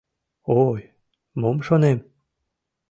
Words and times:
Ой, 0.63 0.81
мом 1.39 1.57
шонем?! 1.67 1.99